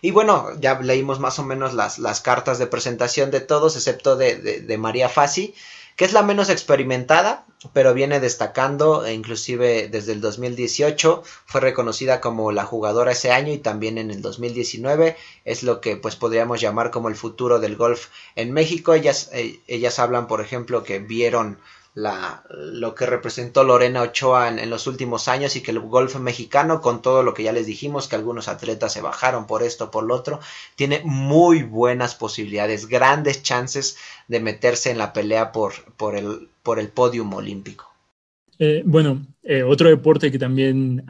[0.04, 4.16] Y bueno, ya leímos más o menos las, las cartas de presentación de todos, excepto
[4.16, 5.54] de, María Fassi,
[5.94, 12.20] que es la menos experimentada, pero viene destacando, e inclusive desde el 2018 fue reconocida
[12.20, 16.60] como la jugadora ese año y también en el 2019 es lo que pues podríamos
[16.60, 18.94] llamar como el futuro del golf en México.
[18.94, 21.58] Ellas, eh, ellas hablan, por ejemplo, que vieron
[21.94, 26.80] la, lo que representó Lorena Ochoa en, los últimos años y que el golf mexicano,
[26.80, 30.04] con todo lo que ya les dijimos, que algunos atletas se bajaron por esto, por
[30.04, 30.40] lo otro,
[30.74, 36.78] tiene muy buenas posibilidades, grandes chances de meterse en la pelea por, por, el, por
[36.78, 37.92] el podium olímpico.
[38.58, 41.04] Eh, bueno, eh, otro deporte que también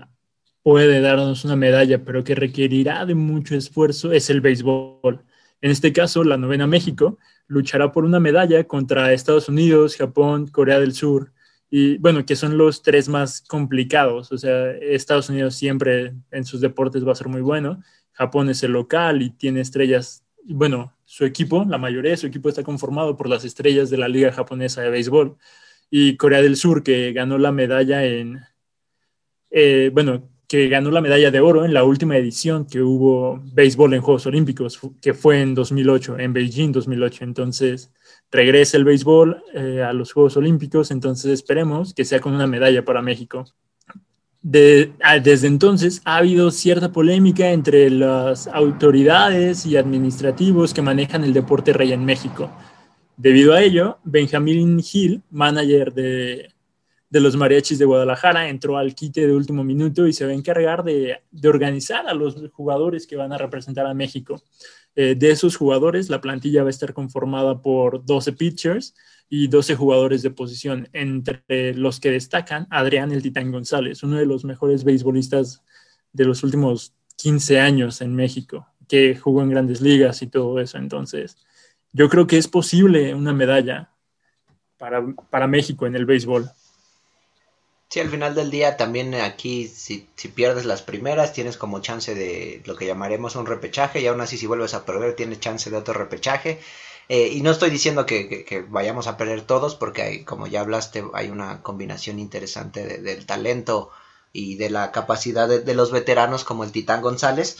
[0.62, 5.23] puede darnos una medalla, pero que requerirá de mucho esfuerzo, es el béisbol.
[5.62, 10.81] En este caso, la novena México luchará por una medalla contra Estados Unidos, Japón, Corea
[10.81, 11.33] del Sur,
[11.70, 14.31] y bueno, que son los tres más complicados.
[14.33, 17.81] O sea, Estados Unidos siempre en sus deportes va a ser muy bueno,
[18.12, 22.48] Japón es el local y tiene estrellas, bueno, su equipo, la mayoría de su equipo
[22.48, 25.37] está conformado por las estrellas de la Liga Japonesa de Béisbol,
[25.90, 28.40] y Corea del Sur, que ganó la medalla en,
[29.51, 33.94] eh, bueno, que ganó la medalla de oro en la última edición que hubo béisbol
[33.94, 37.24] en Juegos Olímpicos, que fue en 2008, en Beijing 2008.
[37.24, 37.90] Entonces,
[38.30, 42.84] regresa el béisbol eh, a los Juegos Olímpicos, entonces esperemos que sea con una medalla
[42.84, 43.46] para México.
[45.00, 51.32] Ah, desde entonces ha habido cierta polémica entre las autoridades y administrativos que manejan el
[51.32, 52.50] deporte rey en México.
[53.16, 56.52] Debido a ello, Benjamín Gil, manager de,
[57.12, 60.35] de los mariachis de Guadalajara, entró al quite de último minuto y se va a
[60.35, 64.42] encargar de, organizar a los jugadores que van a representar a México.
[64.96, 68.94] Eh, de esos jugadores, la plantilla va a estar conformada por 12 pitchers
[69.29, 74.25] y 12 jugadores de posición, entre los que destacan Adrián el Titán González, uno de
[74.25, 75.62] los mejores beisbolistas
[76.14, 80.79] de los últimos 15 años en México, que jugó en grandes ligas y todo eso.
[80.79, 81.37] Entonces,
[81.92, 83.90] yo creo que es posible una medalla
[84.79, 86.51] para, para México en el béisbol.
[87.92, 92.62] Sí, al final del día también aquí si, pierdes las primeras tienes como chance de
[92.64, 95.76] lo que llamaremos un repechaje y aún así si vuelves a perder tienes chance de
[95.76, 96.59] otro repechaje.
[97.11, 101.28] Eh, y no estoy diciendo que, vayamos a perder todos porque como ya hablaste hay
[101.28, 103.90] una combinación interesante del talento
[104.33, 107.59] y de la capacidad de, los veteranos como el Titán González.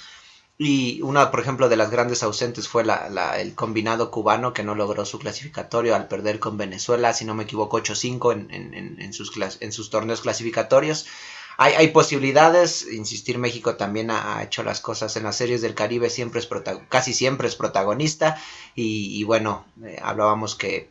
[0.59, 4.75] Y una, por ejemplo, de las grandes ausentes fue la, el combinado cubano que no
[4.75, 9.13] logró su clasificatorio al perder con Venezuela, si no me equivoco, 8-5 en, en, en,
[9.13, 11.07] sus, en sus torneos clasificatorios.
[11.59, 16.11] Hay, hay, posibilidades, insistir, México también ha, hecho las cosas en las series del Caribe,
[16.11, 16.49] siempre es
[16.89, 18.41] casi siempre es protagonista
[18.75, 20.91] y, bueno, eh, hablábamos que,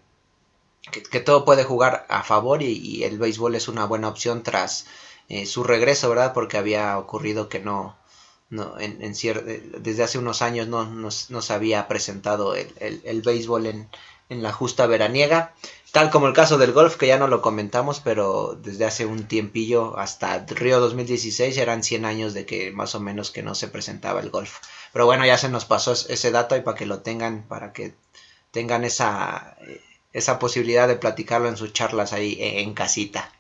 [0.92, 4.86] que, todo puede jugar a favor y, el béisbol es una buena opción tras
[5.30, 6.34] eh, su regreso, ¿verdad?
[6.34, 7.98] Porque había ocurrido que no,
[8.52, 9.14] no, en, en
[9.82, 13.90] desde hace unos años no, se había presentado el, el, béisbol en,
[14.28, 15.56] en, la justa veraniega,
[15.94, 19.24] tal como el caso del golf, que ya no lo comentamos, pero desde hace un
[19.24, 23.70] tiempillo, hasta Río 2016, eran 100 años de que más o menos que no se
[23.70, 24.58] presentaba el golf.
[24.92, 27.94] Pero bueno, ya se nos pasó ese dato y para que lo tengan, para que
[28.52, 29.56] tengan esa,
[30.12, 33.32] esa posibilidad de platicarlo en sus charlas ahí en casita.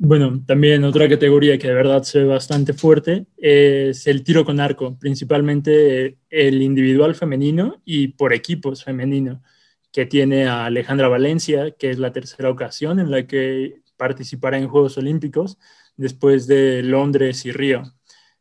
[0.00, 4.60] Bueno, también otra categoría que de verdad se ve bastante fuerte es el tiro con
[4.60, 9.42] arco, principalmente el individual femenino y por equipos femenino,
[9.90, 14.68] que tiene a Alejandra Valencia, que es la tercera ocasión en la que participará en
[14.68, 15.58] Juegos Olímpicos
[15.96, 17.82] después de Londres y Río.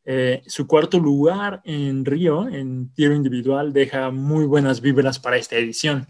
[0.06, 5.56] Eh, su cuarto lugar en Río, en tiro individual, deja muy buenas vibras para esta
[5.58, 6.08] edición.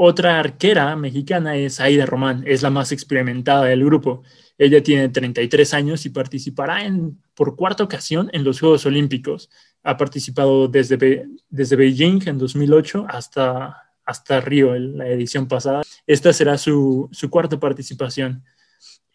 [0.00, 4.22] Otra arquera mexicana es Aida Román, es la más experimentada del grupo
[4.58, 9.48] ella tiene 33 años y participará en, por cuarta ocasión en los Juegos Olímpicos.
[9.84, 15.82] Ha participado desde, desde Beijing en 2008 hasta, hasta Río, en la edición pasada.
[16.08, 18.44] Esta será su, su cuarta participación.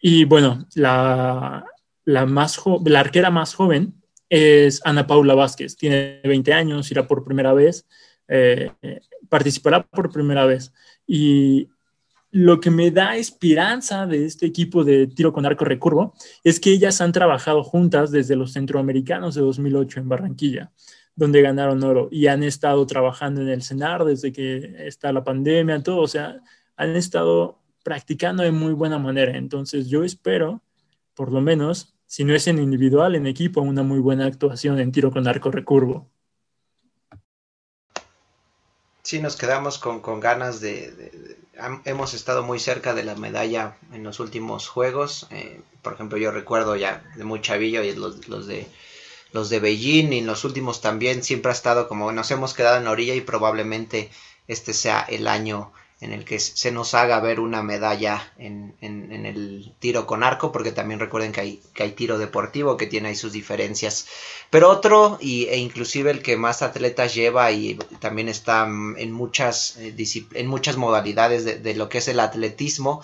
[0.00, 1.66] Y bueno, la,
[2.04, 5.76] la, más la arquera más joven es Ana Paula Vázquez.
[5.76, 7.86] Tiene 20 años, irá por primera vez,
[8.28, 8.70] eh,
[9.34, 10.72] participará por primera vez.
[11.08, 11.68] Y
[12.30, 16.70] lo que me da esperanza de este equipo de tiro con arco recurvo es que
[16.70, 20.72] ellas han trabajado juntas desde los centroamericanos de 2008 en Barranquilla,
[21.16, 25.82] donde ganaron oro y han estado trabajando en el CENAR desde que está la pandemia,
[25.82, 26.40] todo, o sea,
[26.76, 29.36] han estado practicando de muy buena manera.
[29.36, 30.62] Entonces yo espero,
[31.12, 34.92] por lo menos, si no es en individual, en equipo, una muy buena actuación en
[34.92, 36.13] tiro con arco recurvo.
[39.04, 41.36] Sí, nos quedamos con, ganas de,
[41.84, 45.26] Hemos estado muy cerca de la medalla en los últimos juegos.
[45.30, 48.66] Eh, por ejemplo, yo recuerdo ya de muy chavillo y los, los, de
[49.32, 52.78] los de Beijing y en los últimos también siempre ha estado como nos hemos quedado
[52.78, 54.10] en la orilla y probablemente
[54.48, 59.24] este sea el año en el que se nos haga ver una medalla en, en,
[59.26, 63.08] el tiro con arco, porque también recuerden que hay, que hay tiro deportivo que tiene
[63.08, 64.06] ahí sus diferencias.
[64.50, 69.76] Pero otro, y, e inclusive el que más atletas lleva y también está en muchas,
[69.78, 69.94] eh,
[70.34, 73.02] en muchas modalidades de, lo que es el atletismo,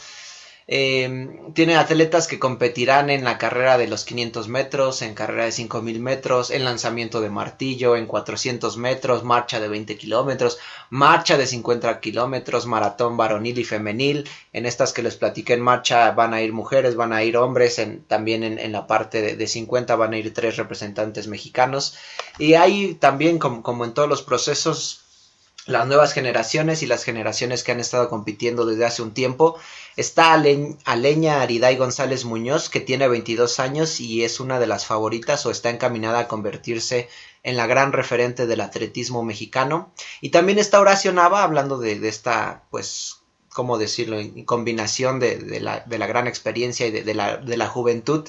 [0.72, 5.50] Em, tiene atletas que competirán en la carrera de los 500 metros, en carrera de
[5.50, 11.48] 5000 metros, en lanzamiento de martillo, en 400 metros, marcha de 20 kilómetros, marcha de
[11.48, 14.28] 50 kilómetros, maratón varonil y femenil.
[14.52, 17.82] En estas que les platiqué en marcha van a ir mujeres, van a ir hombres,
[18.06, 21.96] también en, la parte de, 50 van a ir tres representantes mexicanos.
[22.38, 25.02] Y hay también, como en todos los procesos,
[25.70, 29.58] las nuevas generaciones y las generaciones que han estado compitiendo desde hace un tiempo.
[29.96, 35.46] Está Aleña Ariday González Muñoz, que tiene 22 años y es una de las favoritas
[35.46, 37.08] o está encaminada a convertirse
[37.42, 39.92] en la gran referente del atletismo mexicano.
[40.20, 46.26] Y también está Horacio Nava, hablando de, esta, pues, ¿cómo decirlo?, combinación de, la, gran
[46.26, 48.28] experiencia y de, la, de la juventud.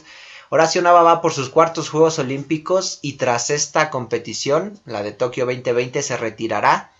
[0.49, 5.45] Horacio Nava va por sus cuartos Juegos Olímpicos y tras esta competición, la de Tokio
[5.45, 6.91] 2020, se retirará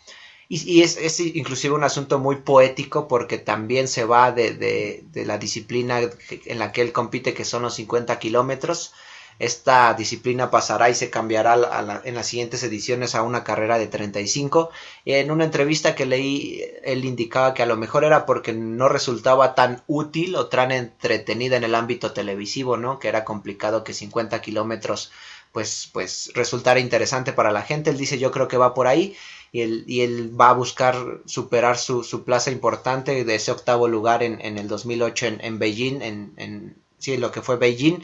[0.54, 6.60] y, es, inclusive un asunto muy poético porque también se va de, la disciplina en
[6.60, 8.92] la que él compite, que son los 50 kilómetros.
[9.40, 14.72] Esta disciplina pasará y se cambiará en las siguientes ediciones a una carrera de 35.
[15.06, 18.90] Y en una entrevista que leí, él indicaba que a lo mejor era porque no
[18.90, 23.00] resultaba tan útil o tan entretenida en el ámbito televisivo, ¿no?
[23.00, 25.14] Que era complicado que 50 kilómetros
[25.54, 27.90] pues, pues resultara interesante para la gente.
[27.90, 29.16] Él dice, yo creo que va por ahí
[29.52, 33.88] y él, y él va a buscar superar su, su, plaza importante de ese octavo
[33.88, 38.00] lugar en, en el 2008 en, en Beijing, en, en, sí, lo que fue Beijing,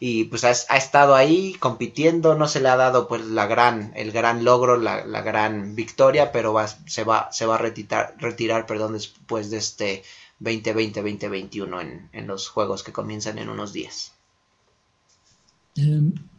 [0.00, 3.92] y pues ha, ha, estado ahí compitiendo, no se le ha dado pues la gran,
[3.94, 8.14] el gran logro, la, la gran victoria, pero va, se va, se va a retirar,
[8.18, 10.02] retirar perdón, después de este
[10.40, 14.12] 2020-2021 en, en los juegos que comienzan en unos días.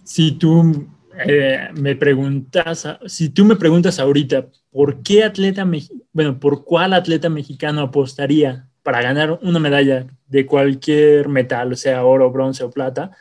[0.03, 0.87] Si tú
[1.27, 5.67] eh, me preguntas, si tú me preguntas ahorita, ¿por qué atleta,
[6.13, 12.31] bueno, por cuál atleta mexicano apostaría para ganar una medalla de cualquier metal, sea oro,
[12.31, 13.11] bronce o plata?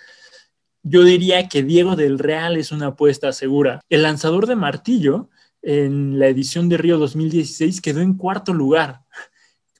[0.82, 3.80] Yo diría que Diego del Real es una apuesta segura.
[3.88, 5.28] El lanzador de martillo
[5.62, 9.02] en la edición de Río 2016 quedó en cuarto lugar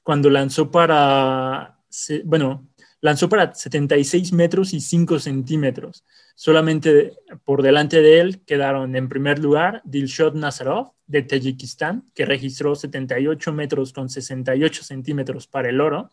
[0.03, 1.79] cuando lanzó para,
[2.25, 2.68] bueno,
[3.01, 6.03] lanzó para 76 metros y 5 centímetros.
[6.35, 12.75] Solamente por delante de él quedaron en primer lugar Dilshot Nazarov de Tayikistán, que registró
[12.75, 16.11] 78 metros con 68 centímetros para el oro.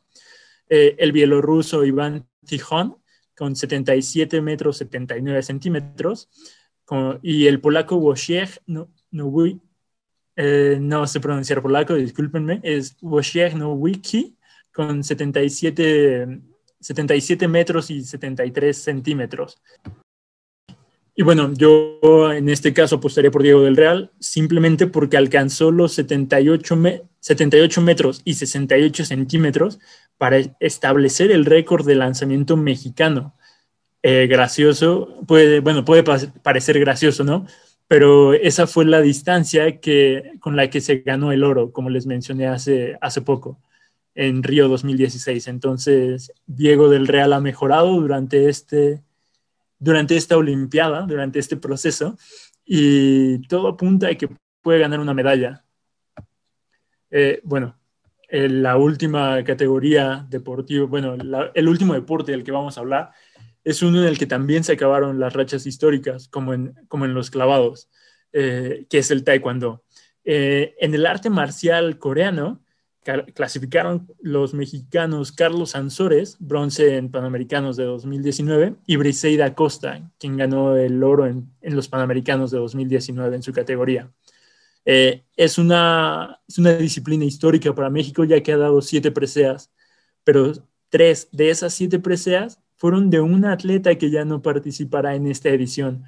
[0.69, 2.97] Eh, el bielorruso Iván Tijon
[3.37, 6.29] con 77 metros 79 centímetros.
[7.23, 9.33] y el polaco Wojciech no, no,
[10.37, 14.37] eh, no sé pronunciar polaco, discúlpenme, es Wojciech Nowicki
[14.73, 16.43] con 77
[16.81, 19.61] 77 metros y 73 centímetros.
[21.19, 25.95] Y bueno, yo en este caso apostaría por Diego del Real simplemente porque alcanzó los
[25.95, 26.77] 78,
[27.21, 29.79] 78 metros y 68 centímetros
[30.19, 33.35] para establecer el récord de lanzamiento mexicano.
[34.03, 36.05] Eh, gracioso, puede, bueno, puede
[36.43, 37.47] parecer gracioso, ¿no?
[37.89, 42.07] Pero esa fue la distancia que, con la que se ganó el oro, como les
[42.07, 43.59] mencioné hace, hace poco
[44.17, 45.47] en Río 2016.
[45.47, 49.05] Entonces, Diego del Real ha mejorado durante, este,
[49.79, 52.19] durante esta Olimpiada, durante este proceso,
[52.65, 54.29] y todo apunta a que
[54.63, 55.65] puede ganar una medalla.
[57.11, 57.79] Eh, bueno,
[58.29, 61.15] la última categoría deportiva, bueno,
[61.55, 63.13] el último deporte del que vamos a hablar
[63.63, 67.15] es uno en el que también se acabaron las rachas históricas, como en, como en
[67.15, 67.89] los clavados,
[68.33, 69.85] eh, que es el taekwondo.
[70.25, 72.65] Eh, en el arte marcial coreano,
[73.35, 80.77] clasificaron los mexicanos Carlos Ansores, bronce en Panamericanos de 2019, y Briseida Costa, quien ganó
[80.77, 84.11] el oro en, los Panamericanos de 2019 en su categoría.
[84.85, 89.73] Eh, es, una, es una disciplina histórica para México ya que ha dado siete preseas,
[90.25, 90.53] pero
[90.89, 95.49] tres de esas siete preseas fueron de una atleta que ya no participará en esta
[95.49, 96.05] edición,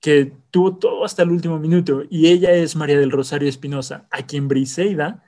[0.00, 4.26] que tuvo todo hasta el último minuto, y ella es María del Rosario Espinosa, a
[4.26, 5.22] quien Briseida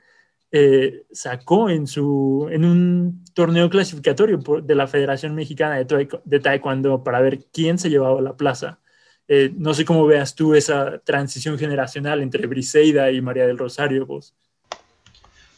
[0.55, 7.21] eh, sacó en, su, en un torneo clasificatorio de la Federación Mexicana de, Taekwondo para
[7.21, 8.79] ver quién se llevaba la plaza.
[9.27, 14.05] Eh, no sé cómo veas tú esa transición generacional entre Briseida y María del Rosario,
[14.05, 14.35] vos.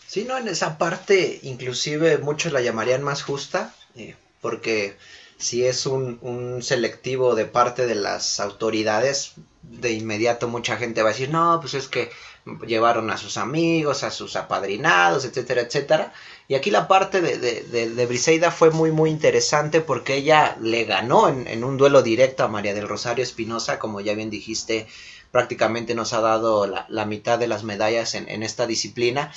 [0.08, 4.96] Sí, no, en esa parte inclusive muchos la llamarían más justa, eh, porque
[5.38, 11.10] si es un, un, selectivo de parte de las autoridades, de inmediato mucha gente va
[11.10, 12.10] a decir, no, pues es que
[12.68, 16.14] llevaron a sus amigos, a sus apadrinados, etcétera, etcétera.
[16.48, 21.28] Y aquí la parte de, de, Briseida fue muy, muy interesante porque ella le ganó
[21.28, 24.88] en, un duelo directo a María del Rosario Espinosa, como ya bien dijiste,
[25.32, 29.34] prácticamente nos ha dado la, mitad de las medallas en, esta disciplina.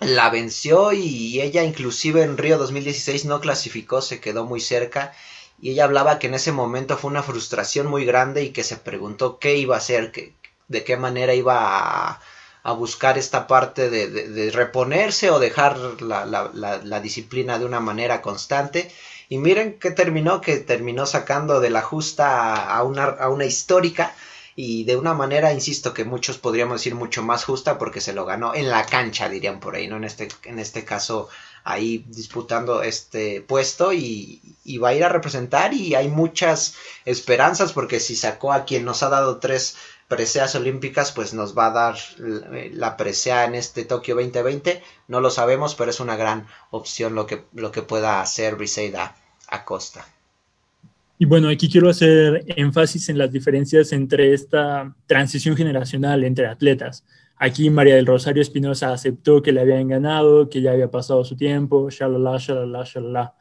[0.00, 5.14] la venció y ella inclusive en Río 2016 no clasificó, se quedó muy cerca
[5.62, 8.76] y ella hablaba que en ese momento fue una frustración muy grande y que se
[8.76, 10.12] preguntó qué iba a hacer,
[10.72, 12.20] de qué manera iba
[12.64, 18.90] a, buscar esta parte de, reponerse o dejar la, disciplina de una manera constante.
[19.28, 24.14] Y miren que terminó, que terminó sacando de la justa a una, a una histórica
[24.54, 28.26] y de una manera, insisto, que muchos podríamos decir mucho más justa porque se lo
[28.26, 29.96] ganó en la cancha, dirían por ahí, ¿no?
[29.96, 31.28] En este, en este caso,
[31.64, 34.40] ahí disputando este puesto y,
[34.82, 39.02] va a ir a representar y hay muchas esperanzas porque si sacó a quien nos
[39.02, 39.76] ha dado tres
[40.08, 41.96] preseas olímpicas, pues nos va a dar
[42.72, 44.82] la presea en este Tokio 2020.
[45.08, 49.16] No lo sabemos, pero es una gran opción lo que, lo que pueda hacer Briseida
[49.48, 50.06] Acosta.
[51.18, 57.04] Y bueno, aquí quiero hacer énfasis en las diferencias entre esta transición generacional entre atletas.
[57.44, 61.36] Aquí María del Rosario Espinosa aceptó que le habían ganado, que ya había pasado su
[61.36, 63.34] tiempo, shalala, shalala, shalala.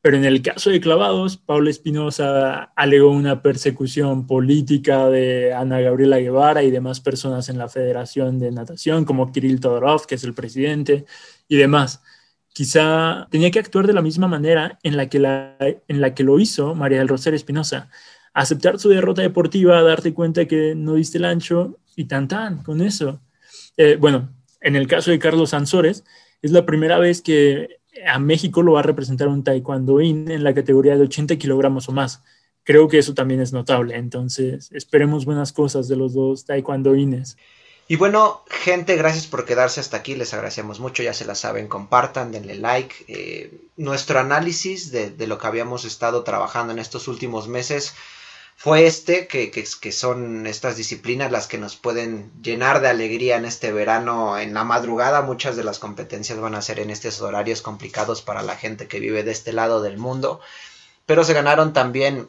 [0.00, 6.20] Pero en el caso de clavados, Paula Espinosa alegó una persecución política de Ana Gabriela
[6.20, 10.32] Guevara y demás personas en la Federación de Natación, como Kirill Todorov, que es el
[10.32, 11.04] presidente,
[11.46, 12.02] y demás
[12.54, 16.24] quizá tenía que actuar de la misma manera en la que, la, en la que
[16.24, 17.90] lo hizo María del Rosario Espinosa.
[18.32, 22.80] Aceptar su derrota deportiva, darte cuenta que no diste el ancho y tan tan con
[22.80, 23.20] eso.
[23.76, 26.04] Eh, bueno, en el caso de Carlos Ansores,
[26.42, 30.54] es la primera vez que a México lo va a representar un taekwondoín en la
[30.54, 32.22] categoría de 80 kilogramos o más.
[32.64, 37.36] Creo que eso también es notable, entonces esperemos buenas cosas de los dos taekwondoines.
[37.86, 41.68] Y bueno, gente, gracias por quedarse hasta aquí, les agradecemos mucho, ya se la saben,
[41.68, 42.94] compartan, denle like.
[43.08, 47.94] Eh, nuestro análisis de, lo que habíamos estado trabajando en estos últimos meses
[48.56, 53.44] fue este, que, que, son estas disciplinas las que nos pueden llenar de alegría en
[53.44, 55.22] este verano, en la madrugada.
[55.22, 59.00] Muchas de las competencias van a ser en estos horarios complicados para la gente que
[59.00, 60.40] vive de este lado del mundo.
[61.04, 62.28] Pero se ganaron también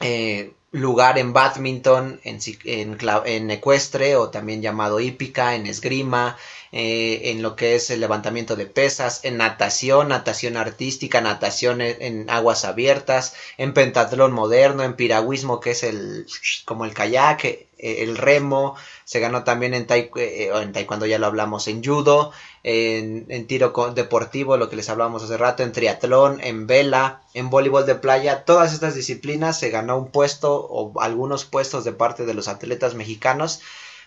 [0.00, 6.38] eh, lugar en badminton, en, en, ecuestre o también llamado hípica, en esgrima,
[6.72, 12.28] eh, en lo que es el levantamiento de pesas, en natación, natación artística, natación en,
[12.30, 16.26] aguas abiertas, en pentatlón moderno, en piragüismo que es el
[16.64, 21.68] como el kayak, el remo, se ganó también en, eh, en taekwondo, ya lo hablamos,
[21.68, 26.66] en judo, en, en, tiro deportivo, lo que les hablamos hace rato, en triatlón, en
[26.66, 31.84] vela, en voleibol de playa, todas estas disciplinas se ganó un puesto o algunos puestos
[31.84, 33.60] de parte de los atletas mexicanos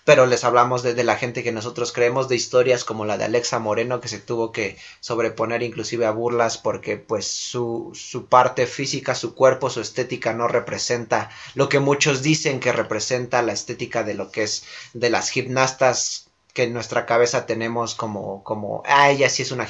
[0.06, 3.58] pero les hablamos de, la gente que nosotros creemos, de historias como la de Alexa
[3.58, 9.16] Moreno, que se tuvo que sobreponer inclusive a burlas porque pues su, su parte física,
[9.16, 14.14] su cuerpo, su estética no representa lo que muchos dicen que representa la estética de
[14.14, 16.25] lo que es de las gimnastas
[16.56, 19.68] que en nuestra cabeza tenemos como, como, ah, ella sí es una,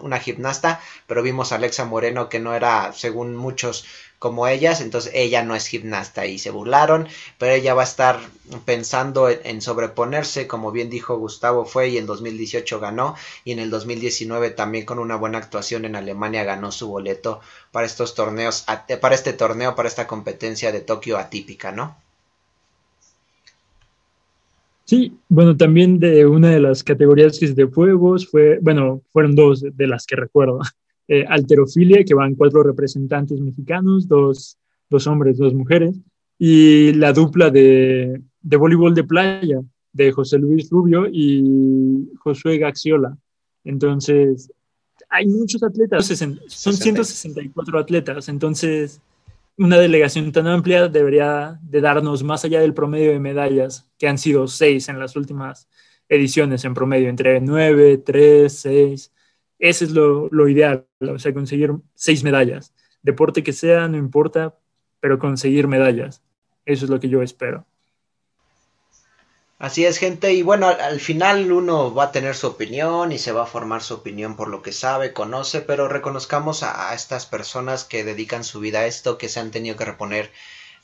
[0.00, 3.84] una gimnasta, pero vimos a Alexa Moreno que no era, según muchos,
[4.20, 7.08] como ellas, entonces ella no es gimnasta y se burlaron,
[7.38, 8.20] pero ella va a estar
[8.64, 13.70] pensando en, sobreponerse, como bien dijo Gustavo fue y en 2018 ganó y en el
[13.70, 17.40] 2019 también con una buena actuación en Alemania ganó su boleto
[17.72, 18.64] para estos torneos,
[19.00, 21.96] para este torneo, para esta competencia de Tokio atípica, ¿no?
[24.88, 29.86] Sí, bueno, también de una de las categorías de fuegos fue, bueno, fueron dos de
[29.86, 30.60] las que recuerdo.
[31.10, 34.58] Eh, alterofilia, que van cuatro representantes mexicanos, dos,
[34.90, 35.96] dos, hombres, dos mujeres,
[36.38, 39.58] y la dupla de, de voleibol de playa
[39.90, 43.16] de José Luis Rubio y Josué Gaxiola.
[43.64, 44.52] Entonces,
[45.08, 49.00] hay muchos atletas, son 164 atletas, entonces
[49.58, 54.16] una delegación tan amplia debería de darnos más allá del promedio de medallas, que han
[54.16, 55.68] sido seis en las últimas
[56.08, 59.12] ediciones en promedio, entre nueve, tres, seis.
[59.58, 62.72] Ese es lo, lo ideal, o sea, conseguir seis medallas.
[63.02, 64.56] Deporte que sea, no importa,
[65.00, 66.22] pero conseguir medallas.
[66.64, 67.66] Eso es lo que yo espero.
[69.58, 73.32] Así es, gente, y bueno, al, final uno va a tener su opinión y se
[73.32, 77.82] va a formar su opinión por lo que sabe, conoce, pero reconozcamos a, estas personas
[77.82, 80.30] que dedican su vida a esto, que se han tenido que reponer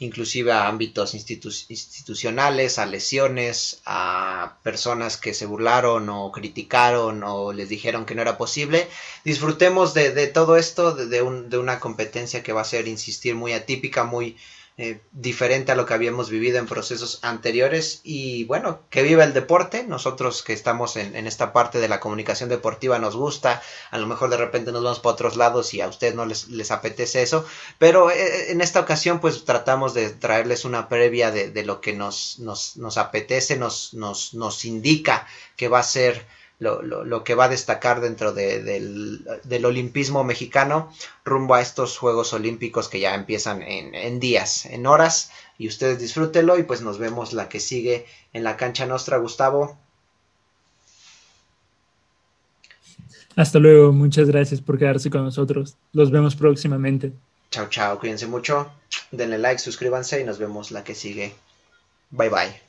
[0.01, 7.69] inclusive a ámbitos institucionales, a lesiones, a personas que se burlaron o criticaron o les
[7.69, 8.89] dijeron que no era posible.
[9.25, 14.03] Disfrutemos de, todo esto, de, de una competencia que va a ser, insistir, muy atípica,
[14.03, 14.37] muy
[14.77, 18.01] eh, diferente a lo que habíamos vivido en procesos anteriores.
[18.03, 22.49] Y bueno, que viva el deporte, nosotros que estamos en, esta parte de la comunicación
[22.49, 23.63] deportiva nos gusta,
[23.93, 26.49] a lo mejor de repente nos vamos para otros lados y a ustedes no les,
[26.49, 27.47] les apetece eso,
[27.79, 31.93] pero eh, en esta ocasión pues tratamos de traerles una previa de, de lo que
[31.93, 36.27] nos, nos, nos apetece, nos, nos, nos indica que va a ser
[36.59, 39.25] lo, que va a destacar dentro del,
[39.65, 40.93] olimpismo mexicano
[41.25, 45.31] rumbo a estos Juegos Olímpicos que ya empiezan en, en, días, en horas.
[45.59, 49.79] Y ustedes disfrútenlo y pues nos vemos la que sigue en la cancha nuestra, Gustavo.
[53.37, 55.77] Hasta luego, muchas gracias por quedarse con nosotros.
[55.93, 57.13] Los vemos próximamente.
[57.51, 58.71] Chao, chao, cuídense mucho.
[59.11, 61.35] Denle like, suscríbanse y nos vemos la que sigue.
[62.11, 62.64] Bye bye.